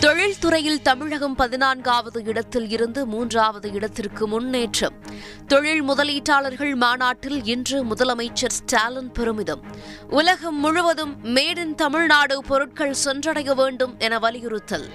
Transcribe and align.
தொழில்துறையில் 0.00 0.82
தமிழகம் 0.82 1.34
பதினான்காவது 1.34 2.24
இடத்தில் 2.24 2.70
இருந்து 2.70 3.06
மூன்றாவது 3.06 3.72
இடத்திற்கு 3.72 4.28
முன்னேற்றம். 4.28 4.94
தொழில் 5.46 5.82
முதலீட்டாளர்கள் 5.82 6.74
மாநாட்டில் 6.74 7.44
இன்று 7.44 7.84
முதலமைச்சர் 7.84 8.48
ஸ்டாலின் 8.48 9.12
பெருமிதம். 9.12 9.62
உலகம் 10.10 10.58
முழுவதும் 10.58 11.16
மேட் 11.24 11.56
இன் 11.56 11.74
தமிழ்நாடு 11.74 12.44
பொருட்கள் 12.44 12.94
சென்றடைய 12.94 13.54
வேண்டும் 13.54 13.94
என 13.98 14.18
வலியுறுத்தல். 14.18 14.88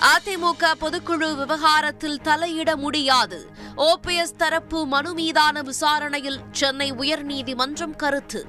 அதிமுக 0.00 0.64
பொதுக்குழு 0.80 1.36
விவகாரத்தில் 1.36 2.20
தலையிட 2.24 2.76
முடியாது. 2.76 3.50
ஓபிஎஸ் 3.76 4.36
தரப்பு 4.36 4.86
மனு 4.86 5.14
மீதான 5.14 5.62
விசாரணையில் 5.62 6.40
சென்னை 6.50 6.92
உயர்நீதிமன்றம் 6.92 7.96
கருத்து. 7.96 8.46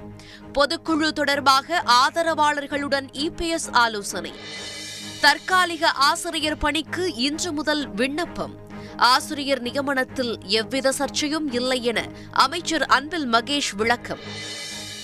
பொதுக்குழு 0.53 1.11
தொடர்பாக 1.11 1.83
ஆதரவாளர்களுடன் 1.85 3.07
இபிஎஸ் 3.11 3.71
ஆலோசனை. 3.71 4.33
தற்காலிக 5.23 5.89
ஆசிரியர் 5.89 6.57
பணிக்கு 6.57 7.13
இன்று 7.13 7.51
முதல் 7.51 7.89
விண்ணப்பம். 7.89 8.55
ஆசிரியர் 8.97 9.61
நியமனத்தில் 9.61 10.43
எவ்வித 10.43 10.93
சர்ச்சையும் 10.97 11.53
இல்லை 11.53 11.83
என 11.83 12.07
அமைச்சர் 12.31 12.85
அன்பில் 12.85 13.31
மகேஷ் 13.31 13.75
விளக்கம். 13.77 14.17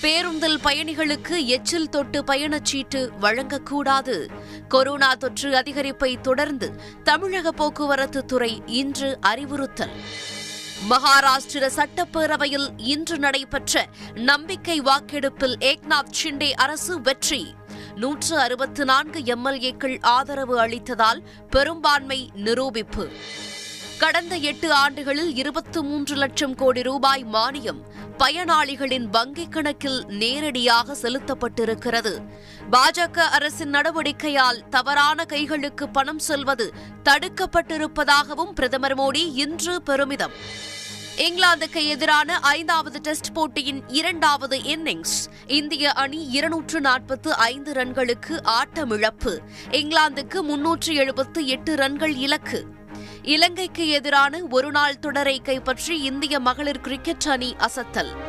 பேருந்தில் 0.00 0.58
பயணிகளுக்கு 0.64 1.44
எச்சில் 1.44 1.88
தொட்டு 1.88 2.22
பயணச்சீட்டு 2.22 3.08
வழங்கக்கூடாது. 3.20 4.28
கொரோனா 4.68 5.14
தொற்று 5.14 5.54
அதிகரிப்பை 5.54 6.20
தொடர்ந்து 6.20 6.80
தமிழக 7.02 7.52
போக்குவரத்து 7.52 8.24
துறை 8.24 8.62
இன்று 8.66 9.18
அறிவுறுத்தல். 9.20 9.96
மகாராஷ்டிர 10.90 11.70
சட்டப்பேரவையில் 11.76 12.68
இன்று 12.76 13.18
நடைபெற்ற 13.18 13.88
நம்பிக்கை 14.14 14.80
வாக்கெடுப்பில் 14.80 15.56
ஏக்நாத் 15.60 16.12
ஷிண்டே 16.22 16.50
அரசு 16.50 17.00
வெற்றி. 17.00 17.58
நூற்று 18.00 18.38
அறுபத்து 18.38 18.84
நான்கு 18.84 19.20
எம்எல்ஏக்கள் 19.20 20.02
ஆதரவு 20.02 20.54
அளித்ததால் 20.66 21.20
பெரும்பான்மை 21.50 22.30
நிரூபிப்பு. 22.44 23.04
கடந்த 23.98 24.36
எட்டு 24.36 24.72
ஆண்டுகளில் 24.72 25.36
இருபத்து 25.36 25.82
மூன்று 25.82 26.16
லட்சம் 26.16 26.54
கோடி 26.54 26.82
ரூபாய் 26.82 27.24
மானியம் 27.32 27.80
பயனாளிகளின் 28.18 29.06
வங்கிக் 29.12 29.48
கணக்கில் 29.48 30.04
நேரடியாக 30.06 30.96
செலுத்தப்பட்டிருக்கிறது. 31.02 32.14
பாஜக 32.70 33.18
அரசின் 33.18 33.70
நடவடிக்கையால் 33.70 34.68
தவறான 34.68 35.24
கைகளுக்கு 35.24 35.88
பணம் 35.88 36.18
செல்வது 36.18 36.72
தடுக்கப்பட்டிருப்பதாகவும் 37.04 38.52
பிரதமர் 38.54 38.98
மோடி 38.98 39.32
இன்று 39.34 39.82
பெருமிதம். 39.82 40.32
இங்கிலாந்துக்கு 41.20 41.86
எதிரான 41.86 42.38
ஐந்தாவது 42.38 43.00
டெஸ்ட் 43.00 43.32
போட்டியின் 43.32 43.82
இரண்டாவது 43.88 44.58
இன்னிங்ஸ். 44.58 45.16
இந்திய 45.46 45.92
அணி 45.92 46.28
இருநூற்று 46.28 46.80
நாற்பத்து 46.80 47.34
ஐந்து 47.34 47.72
ரன்களுக்கு 47.72 48.38
ஆட்டமிழப்பு. 48.44 49.38
இங்கிலாந்துக்கு 49.70 50.40
முன்னூற்று 50.42 50.94
எழுபத்து 50.94 51.46
எட்டு 51.46 51.76
ரன்கள் 51.76 52.14
இலக்கு. 52.14 52.64
இலங்கைக்கு 53.22 53.88
எதிரான 53.88 54.40
ஒருநாள் 54.50 54.98
தொடரை 54.98 55.40
கைப்பற்றி 55.40 56.00
இந்திய 56.00 56.40
மகளிர் 56.40 56.80
கிரிக்கெட் 56.80 57.26
அணி 57.28 57.54
அசத்தல். 57.58 58.12